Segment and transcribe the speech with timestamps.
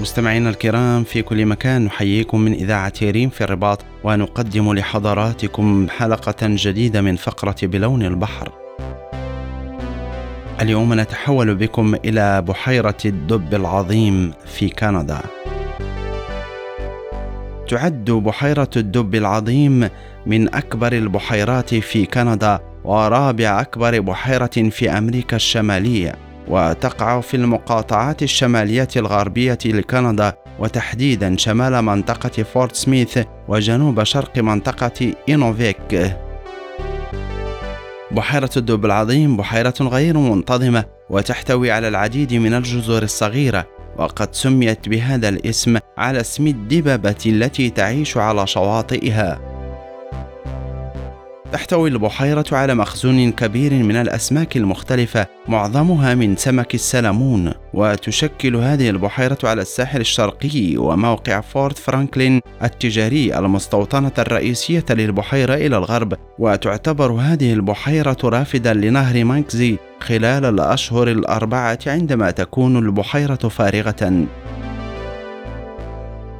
[0.00, 7.00] مستمعينا الكرام في كل مكان نحييكم من إذاعة ريم في الرباط ونقدم لحضراتكم حلقة جديدة
[7.00, 8.52] من فقرة بلون البحر.
[10.60, 15.20] اليوم نتحول بكم إلى بحيرة الدب العظيم في كندا.
[17.68, 19.88] تعد بحيرة الدب العظيم
[20.26, 26.31] من أكبر البحيرات في كندا ورابع أكبر بحيرة في أمريكا الشمالية.
[26.48, 36.16] وتقع في المقاطعات الشمالية الغربية لكندا وتحديدا شمال منطقة فورت سميث وجنوب شرق منطقة إينوفيك.
[38.10, 43.66] بحيرة الدب العظيم بحيرة غير منتظمة وتحتوي على العديد من الجزر الصغيرة
[43.98, 49.51] وقد سميت بهذا الاسم على اسم الدببة التي تعيش على شواطئها.
[51.52, 57.52] تحتوي البحيرة على مخزون كبير من الأسماك المختلفة معظمها من سمك السلمون.
[57.74, 66.14] وتشكل هذه البحيرة على الساحل الشرقي وموقع فورت فرانكلين التجاري المستوطنة الرئيسية للبحيرة إلى الغرب.
[66.38, 74.26] وتعتبر هذه البحيرة رافدا لنهر ماكنزي خلال الأشهر الأربعة عندما تكون البحيرة فارغة.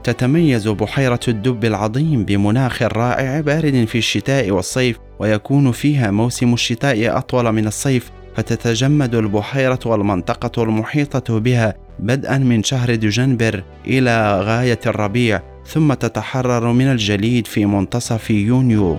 [0.04, 7.52] تتميز بحيرة الدب العظيم بمناخ رائع بارد في الشتاء والصيف ويكون فيها موسم الشتاء أطول
[7.52, 15.94] من الصيف فتتجمد البحيرة والمنطقة المحيطة بها بدءا من شهر دجنبر إلى غاية الربيع ثم
[15.94, 18.98] تتحرر من الجليد في منتصف يونيو.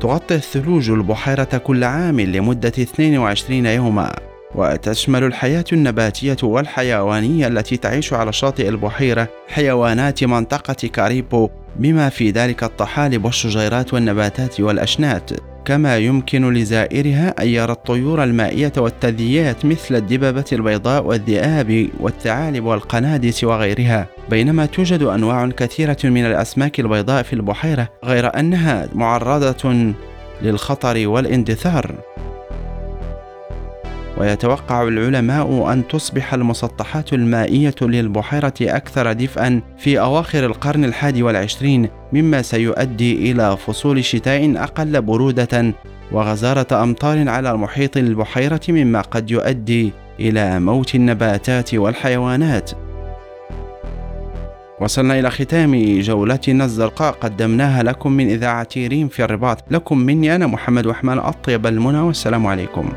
[0.00, 4.33] تغطي الثلوج البحيرة كل عام لمدة 22 يوما.
[4.54, 12.62] وتشمل الحياة النباتية والحيوانية التي تعيش على شاطئ البحيرة حيوانات منطقة كاريبو بما في ذلك
[12.62, 15.30] الطحالب والشجيرات والنباتات والأشنات.
[15.64, 24.06] كما يمكن لزائرها أن يرى الطيور المائية والثدييات مثل الدببة البيضاء والذئاب والثعالب والقنادس وغيرها.
[24.30, 29.92] بينما توجد أنواع كثيرة من الأسماك البيضاء في البحيرة غير أنها معرضة
[30.42, 31.94] للخطر والاندثار
[34.18, 42.42] ويتوقع العلماء أن تصبح المسطحات المائية للبحيرة أكثر دفئا في أواخر القرن الحادي والعشرين مما
[42.42, 45.74] سيؤدي إلى فصول شتاء أقل برودة
[46.12, 52.70] وغزارة أمطار على المحيط البحيرة مما قد يؤدي إلى موت النباتات والحيوانات.
[54.80, 59.64] وصلنا إلى ختام جولتنا الزرقاء قدمناها لكم من إذاعة ريم في الرباط.
[59.70, 62.92] لكم مني أنا محمد وحمان أطيب المنى والسلام عليكم.